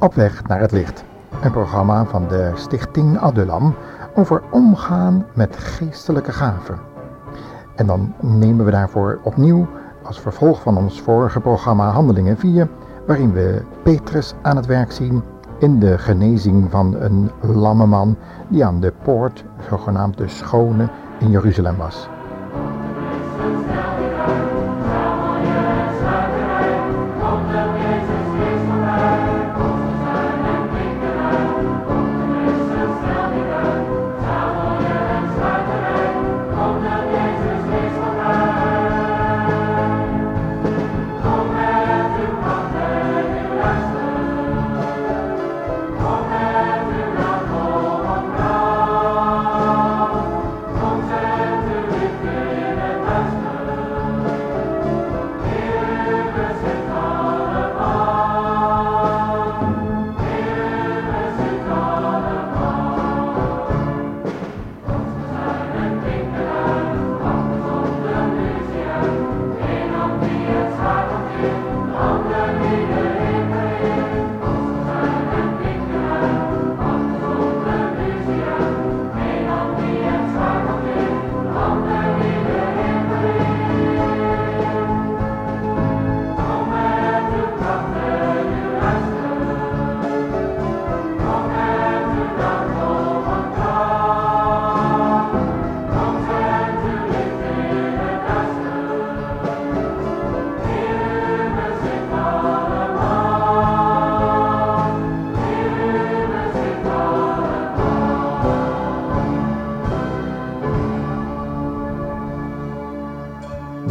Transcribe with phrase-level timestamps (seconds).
[0.00, 1.04] Op weg naar het licht.
[1.42, 3.74] Een programma van de Stichting Adulam
[4.14, 6.78] over omgaan met geestelijke gaven.
[7.76, 9.66] En dan nemen we daarvoor opnieuw
[10.02, 12.68] als vervolg van ons vorige programma Handelingen 4,
[13.06, 15.22] waarin we Petrus aan het werk zien
[15.58, 18.16] in de genezing van een lamme man
[18.48, 22.08] die aan de poort, zogenaamd de schone, in Jeruzalem was.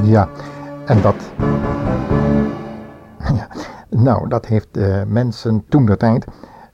[0.09, 0.29] Ja,
[0.85, 1.15] en dat.
[3.89, 6.25] Nou, dat heeft de mensen toen de tijd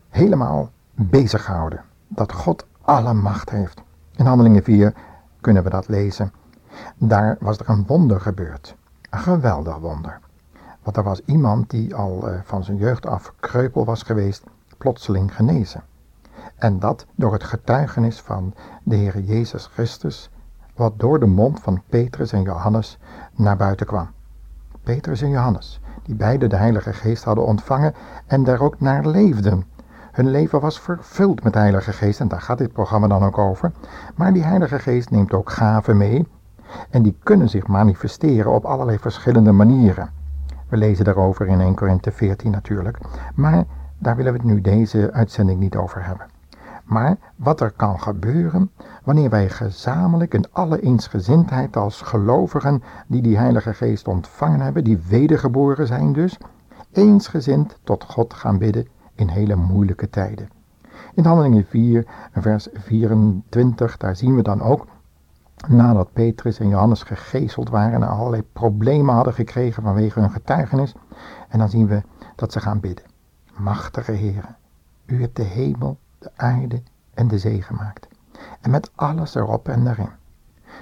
[0.10, 1.82] helemaal bezig gehouden.
[2.08, 3.82] Dat God alle macht heeft.
[4.16, 4.94] In Handelingen 4
[5.42, 6.34] kunnen we dat lezen.
[6.98, 8.76] Daar was er een wonder gebeurd.
[9.10, 10.20] Een geweldig wonder.
[10.84, 14.44] Want er was iemand die al eh, van zijn jeugd af kreupel was geweest,
[14.78, 15.84] plotseling genezen.
[16.56, 20.30] En dat door het getuigenis van de Heer Jezus Christus,
[20.76, 23.00] wat door de mond van Petrus en Johannes
[23.36, 24.10] naar buiten kwam.
[24.84, 27.94] Petrus en Johannes, die beide de Heilige Geest hadden ontvangen
[28.26, 29.64] en daar ook naar leefden.
[30.12, 33.38] Hun leven was vervuld met de Heilige Geest en daar gaat dit programma dan ook
[33.38, 33.72] over.
[34.16, 36.28] Maar die Heilige Geest neemt ook gaven mee
[36.90, 40.10] en die kunnen zich manifesteren op allerlei verschillende manieren.
[40.70, 42.98] We lezen daarover in 1 Korinthe 14 natuurlijk,
[43.36, 43.64] maar
[43.98, 46.28] daar willen we het nu deze uitzending niet over hebben.
[46.86, 48.72] Maar wat er kan gebeuren
[49.04, 54.98] wanneer wij gezamenlijk in alle eensgezindheid als gelovigen die die Heilige Geest ontvangen hebben, die
[54.98, 56.38] wedergeboren zijn dus,
[56.92, 60.50] eensgezind tot God gaan bidden in hele moeilijke tijden.
[61.14, 64.88] In Handelingen 4, vers 24, daar zien we dan ook,
[65.68, 70.96] nadat Petrus en Johannes gegezeld waren en allerlei problemen hadden gekregen vanwege hun getuigenis,
[71.50, 72.02] en dan zien we
[72.36, 73.06] dat ze gaan bidden.
[73.58, 74.56] Machtige Heer,
[75.06, 76.82] u hebt de hemel de aarde
[77.14, 78.08] en de zee gemaakt.
[78.62, 80.10] En met alles erop en erin.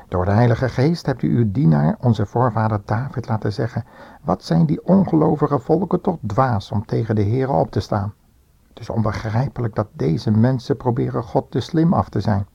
[0.07, 3.85] Door de Heilige Geest hebt u uw dienaar, onze voorvader David, laten zeggen:
[4.21, 8.13] Wat zijn die ongelovige volken toch dwaas om tegen de Heer op te staan?
[8.69, 12.47] Het is onbegrijpelijk dat deze mensen proberen God te slim af te zijn.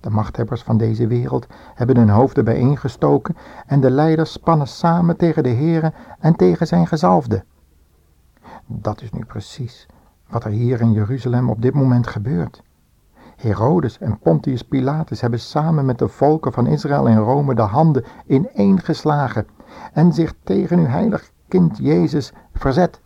[0.00, 5.42] De machthebbers van deze wereld hebben hun hoofden bijeengestoken en de leiders spannen samen tegen
[5.42, 7.44] de Heere en tegen zijn gezalfde.
[8.66, 9.86] Dat is nu precies
[10.28, 12.62] wat er hier in Jeruzalem op dit moment gebeurt.
[13.36, 18.04] Herodes en Pontius Pilatus hebben samen met de volken van Israël en Rome de handen
[18.26, 19.46] ineengeslagen
[19.92, 23.00] en zich tegen uw heilig kind Jezus verzet.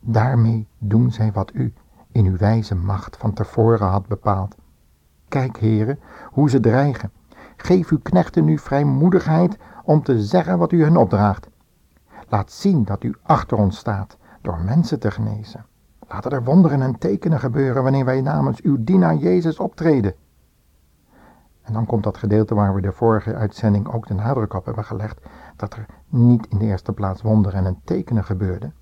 [0.00, 1.72] Daarmee doen zij wat u
[2.12, 4.54] in uw wijze macht van tevoren had bepaald.
[5.28, 5.98] Kijk, heren,
[6.30, 7.10] hoe ze dreigen.
[7.56, 11.48] Geef uw knechten nu vrijmoedigheid om te zeggen wat u hen opdraagt.
[12.28, 15.66] Laat zien dat u achter ons staat door mensen te genezen.
[16.08, 20.14] Laten er wonderen en tekenen gebeuren wanneer wij namens uw dienaar Jezus optreden.
[21.62, 24.84] En dan komt dat gedeelte waar we de vorige uitzending ook de nadruk op hebben
[24.84, 25.20] gelegd,
[25.56, 28.74] dat er niet in de eerste plaats wonderen en tekenen gebeurden.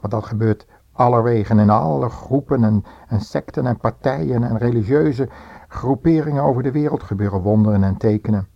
[0.00, 5.28] Want dat gebeurt allerwegen in alle groepen en, en secten en partijen en religieuze
[5.68, 8.48] groeperingen over de wereld gebeuren wonderen en tekenen.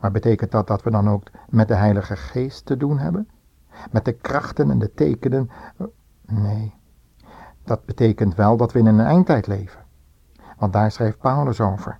[0.00, 3.28] Maar betekent dat dat we dan ook met de Heilige Geest te doen hebben?
[3.90, 5.50] Met de krachten en de tekenen.
[6.26, 6.74] Nee,
[7.64, 9.80] dat betekent wel dat we in een eindtijd leven.
[10.58, 11.98] Want daar schrijft Paulus over.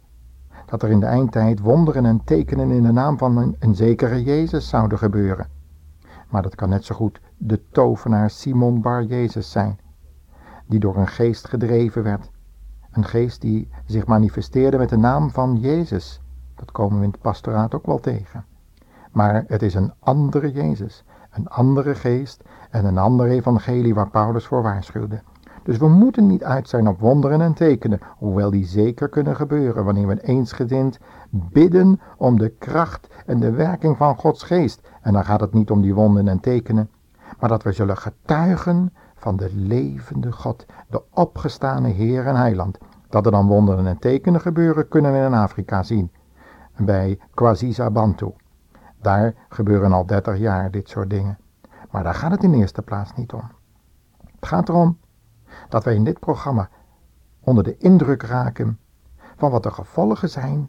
[0.67, 4.23] Dat er in de eindtijd wonderen en tekenen in de naam van een, een zekere
[4.23, 5.49] Jezus zouden gebeuren.
[6.29, 9.79] Maar dat kan net zo goed de tovenaar Simon Bar Jezus zijn,
[10.67, 12.31] die door een geest gedreven werd.
[12.91, 16.21] Een geest die zich manifesteerde met de naam van Jezus.
[16.55, 18.45] Dat komen we in het pastoraat ook wel tegen.
[19.13, 24.47] Maar het is een andere Jezus, een andere geest en een ander evangelie waar Paulus
[24.47, 25.23] voor waarschuwde.
[25.63, 29.85] Dus we moeten niet uit zijn op wonderen en tekenen, hoewel die zeker kunnen gebeuren
[29.85, 30.99] wanneer we eensgezind
[31.31, 34.89] bidden om de kracht en de werking van Gods geest.
[35.03, 36.91] En dan gaat het niet om die wonden en tekenen,
[37.39, 42.79] maar dat we zullen getuigen van de levende God, de opgestane Heer en Heiland.
[43.09, 46.11] Dat er dan wonderen en tekenen gebeuren, kunnen we in Afrika zien.
[46.77, 48.33] Bij Kwazisa Bantu.
[49.01, 51.39] Daar gebeuren al 30 jaar dit soort dingen.
[51.91, 53.51] Maar daar gaat het in eerste plaats niet om.
[54.35, 54.99] Het gaat erom
[55.69, 56.69] dat wij in dit programma
[57.41, 58.79] onder de indruk raken
[59.37, 60.69] van wat de gevolgen zijn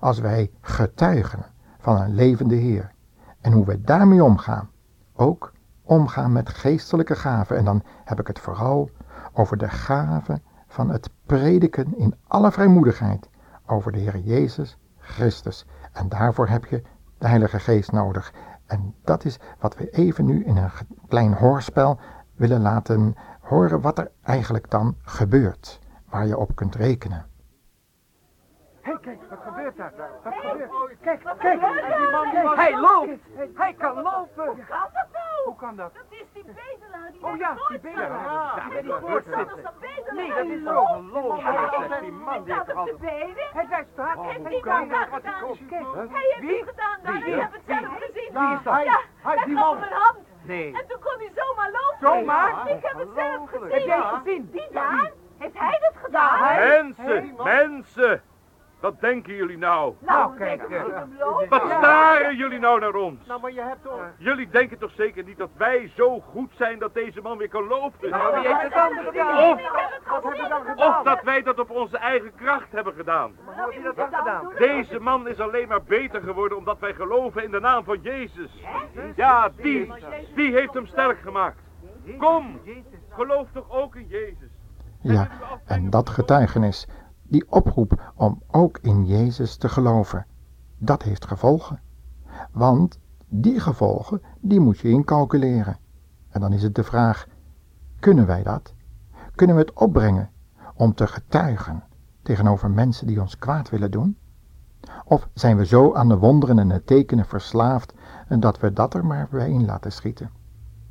[0.00, 1.44] als wij getuigen
[1.78, 2.92] van een levende Heer
[3.40, 4.70] en hoe wij daarmee omgaan.
[5.14, 8.90] Ook omgaan met geestelijke gaven en dan heb ik het vooral
[9.32, 13.28] over de gaven van het prediken in alle vrijmoedigheid
[13.66, 15.66] over de Heer Jezus Christus.
[15.92, 16.82] En daarvoor heb je
[17.18, 18.32] de Heilige Geest nodig.
[18.66, 20.70] En dat is wat we even nu in een
[21.08, 21.98] klein hoorspel
[22.36, 27.26] willen laten horen wat er eigenlijk dan gebeurt, waar je op kunt rekenen.
[28.80, 29.92] Hé, hey, kijk, wat gebeurt daar?
[30.24, 30.70] Wat gebeurt?
[31.00, 33.22] Kijk, kijk, die man, hij loopt!
[33.54, 34.46] Hij kan lopen!
[34.46, 35.17] Hoe kan dat?
[35.48, 35.94] Hoe kan dat?
[35.94, 38.24] Dat is die bedelaar die Oh ja, die bedelaar.
[38.24, 39.38] Ja, Die zat zitten.
[40.08, 40.16] een.
[40.16, 41.42] Nee, dat is Dat loopt.
[41.42, 43.46] zegt die man, die heeft staat op al- de benen.
[43.52, 44.16] Hij wijst straat.
[44.20, 44.98] Heeft Hoe die kan man dat?
[45.12, 45.44] gedaan?
[46.10, 46.58] Hij heeft Wie?
[46.64, 47.12] het gedaan.
[47.22, 47.34] Wie?
[47.34, 48.30] Ik heb het zelf gezien.
[48.32, 48.82] Wie is dat?
[48.84, 49.74] Ja, Hij, hij die gaf man.
[49.82, 50.18] hem een hand.
[50.42, 50.74] Nee.
[50.74, 51.98] En toen kon hij zomaar lopen.
[52.00, 52.68] Zomaar?
[52.70, 53.70] Ik heb het zelf gezien.
[53.72, 54.50] Heb jij gezien?
[54.52, 55.12] Die daar?
[55.38, 56.54] Heeft hij dat gedaan?
[56.68, 58.22] Mensen, mensen!
[58.80, 59.94] Wat denken jullie nou?
[59.98, 60.68] Nou, we kijk.
[61.48, 63.26] Wat staren jullie nou naar ons?
[63.26, 64.00] Nou, maar je hebt toch...
[64.16, 67.66] Jullie denken toch zeker niet dat wij zo goed zijn dat deze man weer kan
[67.66, 68.10] lopen?
[68.10, 69.50] Nou, wie heeft het dan gedaan?
[69.50, 70.76] Of-?
[70.76, 73.32] Of dat wij dat op onze eigen kracht hebben gedaan?
[73.44, 74.52] Hoe heb je dat Nou, dan gedaan?
[74.58, 78.62] Deze man is alleen maar beter geworden omdat wij geloven in de naam van Jezus.
[79.16, 79.92] Ja, die,
[80.34, 81.58] die heeft hem sterk gemaakt.
[82.18, 82.60] Kom,
[83.10, 84.50] geloof toch ook in Jezus.
[85.00, 85.28] Ja,
[85.66, 86.88] en dat getuigenis,
[87.28, 90.26] die oproep om ook in Jezus te geloven,
[90.78, 91.80] dat heeft gevolgen.
[92.52, 92.98] Want
[93.28, 95.78] die gevolgen, die moet je incalculeren.
[96.28, 97.26] En dan is het de vraag,
[97.98, 98.74] kunnen wij dat?
[99.34, 100.30] Kunnen we het opbrengen
[100.74, 101.82] om te getuigen
[102.22, 104.16] tegenover mensen die ons kwaad willen doen?
[105.04, 107.94] Of zijn we zo aan de wonderen en de tekenen verslaafd
[108.38, 110.30] dat we dat er maar bij in laten schieten?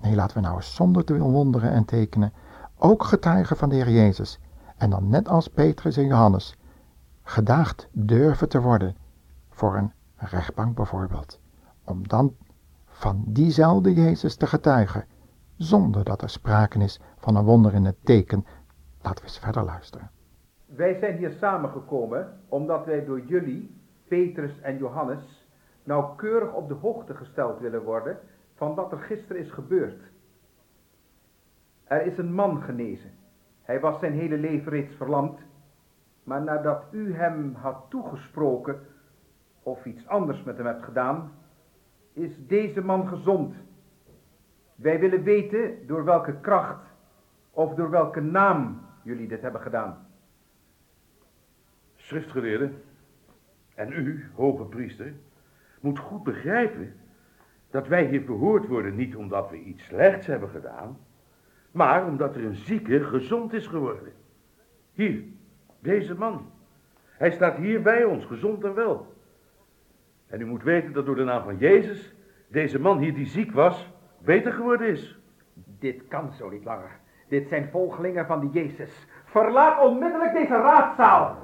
[0.01, 2.33] Nee, laten we nou eens zonder te wonderen en tekenen
[2.77, 4.39] ook getuigen van de Heer Jezus.
[4.77, 6.57] En dan net als Petrus en Johannes,
[7.23, 8.95] gedaagd durven te worden
[9.49, 11.39] voor een rechtbank bijvoorbeeld.
[11.83, 12.35] Om dan
[12.85, 15.05] van diezelfde Jezus te getuigen,
[15.55, 18.45] zonder dat er sprake is van een wonder in het teken.
[19.01, 20.11] Laten we eens verder luisteren.
[20.65, 25.47] Wij zijn hier samengekomen omdat wij door jullie, Petrus en Johannes,
[25.83, 28.17] nauwkeurig op de hoogte gesteld willen worden
[28.55, 30.01] van wat er gisteren is gebeurd.
[31.83, 33.11] Er is een man genezen.
[33.67, 35.39] Hij was zijn hele leven reeds verlamd,
[36.23, 38.79] maar nadat u hem had toegesproken
[39.63, 41.31] of iets anders met hem hebt gedaan,
[42.13, 43.55] is deze man gezond.
[44.75, 46.85] Wij willen weten door welke kracht
[47.51, 50.07] of door welke naam jullie dit hebben gedaan.
[51.95, 52.71] Schriftgeleerde,
[53.75, 55.13] en u, hoge priester,
[55.79, 56.93] moet goed begrijpen
[57.69, 60.97] dat wij hier verhoord worden niet omdat we iets slechts hebben gedaan,
[61.77, 64.13] maar omdat er een zieke gezond is geworden.
[64.91, 65.23] Hier,
[65.79, 66.51] deze man.
[67.05, 69.15] Hij staat hier bij ons, gezond en wel.
[70.27, 72.15] En u moet weten dat door de naam van Jezus
[72.47, 75.19] deze man hier die ziek was, beter geworden is.
[75.79, 76.99] Dit kan zo niet langer.
[77.27, 79.07] Dit zijn volgelingen van die Jezus.
[79.25, 81.37] Verlaat onmiddellijk deze raadzaal.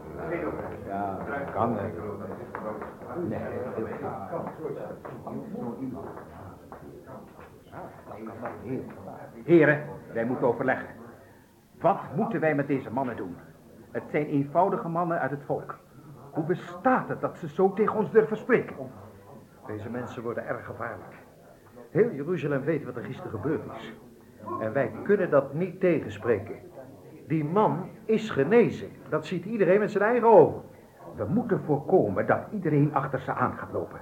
[0.87, 1.77] Ja, dat kan.
[3.29, 3.41] Nee.
[9.43, 9.83] Heren,
[10.13, 10.89] wij moeten overleggen.
[11.79, 13.35] Wat moeten wij met deze mannen doen?
[13.91, 15.77] Het zijn eenvoudige mannen uit het volk.
[16.31, 18.75] Hoe bestaat het dat ze zo tegen ons durven spreken?
[19.67, 21.13] Deze mensen worden erg gevaarlijk.
[21.89, 23.93] Heel Jeruzalem weet wat er gisteren gebeurd is.
[24.59, 26.55] En wij kunnen dat niet tegenspreken.
[27.27, 28.89] Die man is genezen.
[29.09, 30.61] Dat ziet iedereen met zijn eigen ogen.
[31.15, 33.99] We moeten voorkomen dat iedereen achter ze aan gaat lopen.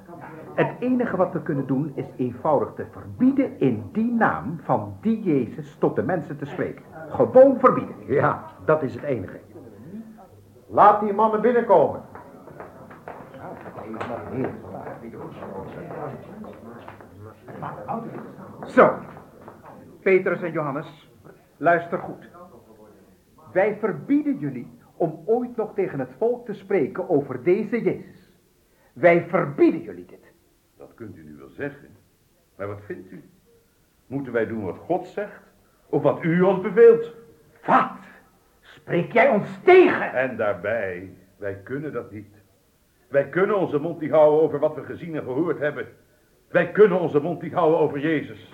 [0.53, 5.21] Het enige wat we kunnen doen is eenvoudig te verbieden in die naam van die
[5.21, 6.83] Jezus tot de mensen te spreken.
[7.09, 7.95] Gewoon verbieden.
[8.05, 9.39] Ja, dat is het enige.
[10.67, 12.01] Laat die mannen binnenkomen.
[18.65, 18.95] Zo,
[20.01, 21.11] Petrus en Johannes,
[21.57, 22.29] luister goed.
[23.51, 28.31] Wij verbieden jullie om ooit nog tegen het volk te spreken over deze Jezus.
[28.93, 30.31] Wij verbieden jullie dit.
[30.81, 31.89] Dat kunt u nu wel zeggen.
[32.55, 33.29] Maar wat vindt u?
[34.07, 35.41] Moeten wij doen wat God zegt?
[35.89, 37.11] Of wat u ons beveelt?
[37.65, 37.91] Wat?
[38.61, 40.13] Spreek jij ons tegen?
[40.13, 42.33] En daarbij, wij kunnen dat niet.
[43.07, 45.87] Wij kunnen onze mond niet houden over wat we gezien en gehoord hebben.
[46.47, 48.53] Wij kunnen onze mond niet houden over Jezus.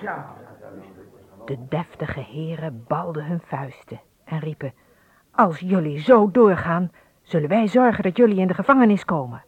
[1.46, 4.74] De deftige heren balden hun vuisten en riepen,
[5.31, 6.91] als jullie zo doorgaan,
[7.22, 9.43] zullen wij zorgen dat jullie in de gevangenis komen.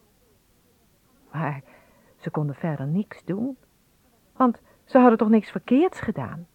[1.32, 1.62] Maar
[2.20, 3.56] ze konden verder niks doen,
[4.36, 6.46] want ze hadden toch niks verkeerds gedaan.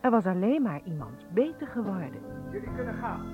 [0.00, 2.20] Er was alleen maar iemand beter geworden.
[2.50, 3.26] Jullie kunnen gaan.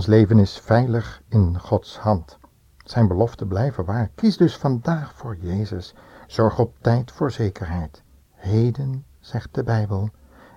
[0.00, 2.38] Ons leven is veilig in Gods hand.
[2.84, 4.10] Zijn beloften blijven waar.
[4.14, 5.94] Kies dus vandaag voor Jezus.
[6.26, 8.02] Zorg op tijd voor zekerheid.
[8.32, 10.10] Heden, zegt de Bijbel,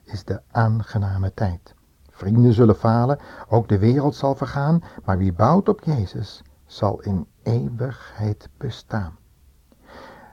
[0.04, 1.76] is de aangename tijd.
[2.10, 7.28] Vrienden zullen falen, ook de wereld zal vergaan, maar wie bouwt op Jezus zal in
[7.42, 9.18] eeuwigheid bestaan.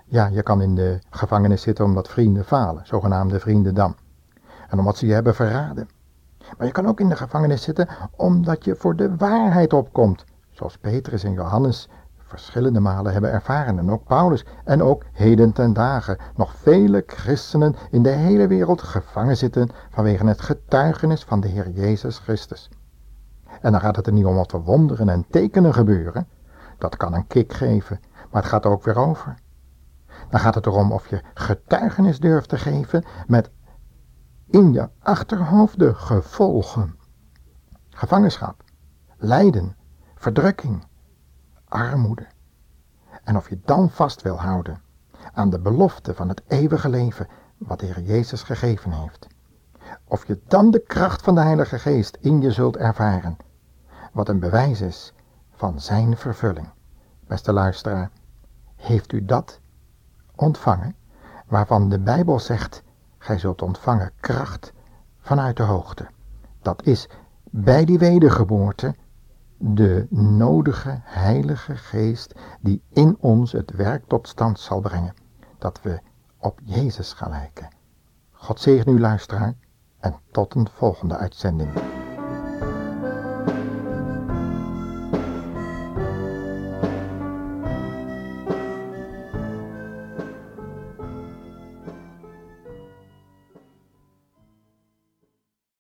[0.05, 3.95] Ja, je kan in de gevangenis zitten omdat vrienden falen, zogenaamde vrienden dan.
[4.69, 5.89] En omdat ze je hebben verraden.
[6.59, 10.79] Maar je kan ook in de gevangenis zitten omdat je voor de waarheid opkomt, zoals
[10.79, 11.89] Petrus en Johannes
[12.31, 17.77] verschillende malen hebben ervaren en ook Paulus en ook heden ten dagen nog vele christenen
[17.91, 22.71] in de hele wereld gevangen zitten vanwege het getuigenis van de Heer Jezus Christus.
[23.61, 26.29] En dan gaat het er niet om wat er wonderen en tekenen gebeuren,
[26.79, 29.35] dat kan een kick geven, maar het gaat er ook weer over.
[30.31, 33.51] Dan gaat het erom of je getuigenis durft te geven met
[34.51, 36.99] in je achterhoofd de gevolgen.
[37.91, 38.65] Gevangenschap,
[39.17, 39.77] lijden,
[40.15, 40.85] verdrukking,
[41.69, 42.27] armoede.
[43.25, 44.83] En of je dan vast wil houden
[45.33, 47.29] aan de belofte van het eeuwige leven
[47.59, 49.27] wat de Heer Jezus gegeven heeft.
[50.05, 53.37] Of je dan de kracht van de Heilige Geest in je zult ervaren,
[54.13, 55.13] wat een bewijs is
[55.51, 56.69] van zijn vervulling.
[57.27, 58.11] beste luisteraar,
[58.77, 59.61] heeft u dat
[60.35, 60.97] ontvangen
[61.47, 62.83] waarvan de Bijbel zegt,
[63.23, 64.73] gij zult ontvangen kracht
[65.19, 66.07] vanuit de hoogte.
[66.63, 67.09] Dat is
[67.51, 68.95] bij die wedergeboorte
[69.57, 75.15] de nodige heilige geest die in ons het werk tot stand zal brengen,
[75.59, 76.01] dat we
[76.39, 77.69] op Jezus gaan lijken.
[78.33, 79.55] God zegen u luisteraar
[79.99, 82.00] en tot een volgende uitzending.